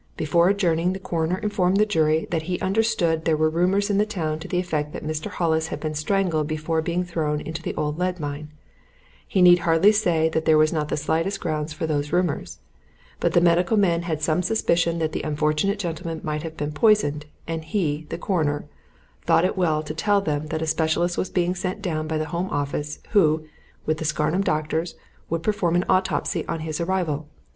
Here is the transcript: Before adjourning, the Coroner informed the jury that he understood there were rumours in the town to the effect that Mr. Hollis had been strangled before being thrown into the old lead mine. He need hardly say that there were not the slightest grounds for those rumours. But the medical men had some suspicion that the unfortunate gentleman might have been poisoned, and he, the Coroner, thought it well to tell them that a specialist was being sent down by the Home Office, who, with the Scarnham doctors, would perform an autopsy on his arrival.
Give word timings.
Before 0.17 0.49
adjourning, 0.49 0.93
the 0.93 0.99
Coroner 0.99 1.37
informed 1.37 1.77
the 1.77 1.85
jury 1.85 2.25
that 2.31 2.41
he 2.49 2.59
understood 2.59 3.23
there 3.25 3.37
were 3.37 3.51
rumours 3.51 3.91
in 3.91 3.99
the 3.99 4.05
town 4.07 4.39
to 4.39 4.47
the 4.47 4.57
effect 4.57 4.93
that 4.93 5.05
Mr. 5.05 5.27
Hollis 5.29 5.67
had 5.67 5.79
been 5.79 5.93
strangled 5.93 6.47
before 6.47 6.81
being 6.81 7.03
thrown 7.03 7.39
into 7.39 7.61
the 7.61 7.75
old 7.75 7.99
lead 7.99 8.19
mine. 8.19 8.49
He 9.27 9.43
need 9.43 9.59
hardly 9.59 9.91
say 9.91 10.27
that 10.29 10.45
there 10.45 10.57
were 10.57 10.65
not 10.73 10.87
the 10.89 10.97
slightest 10.97 11.39
grounds 11.39 11.71
for 11.71 11.85
those 11.85 12.11
rumours. 12.11 12.57
But 13.19 13.33
the 13.33 13.41
medical 13.41 13.77
men 13.77 14.01
had 14.01 14.23
some 14.23 14.41
suspicion 14.41 14.97
that 14.97 15.11
the 15.11 15.21
unfortunate 15.21 15.77
gentleman 15.77 16.19
might 16.23 16.41
have 16.41 16.57
been 16.57 16.71
poisoned, 16.71 17.27
and 17.47 17.63
he, 17.63 18.07
the 18.09 18.17
Coroner, 18.17 18.65
thought 19.27 19.45
it 19.45 19.55
well 19.55 19.83
to 19.83 19.93
tell 19.93 20.19
them 20.19 20.47
that 20.47 20.63
a 20.63 20.65
specialist 20.65 21.15
was 21.15 21.29
being 21.29 21.53
sent 21.53 21.79
down 21.79 22.07
by 22.07 22.17
the 22.17 22.25
Home 22.33 22.49
Office, 22.49 22.97
who, 23.11 23.45
with 23.85 23.99
the 23.99 24.05
Scarnham 24.05 24.41
doctors, 24.41 24.95
would 25.29 25.43
perform 25.43 25.75
an 25.75 25.85
autopsy 25.87 26.43
on 26.47 26.61
his 26.61 26.81
arrival. 26.81 27.27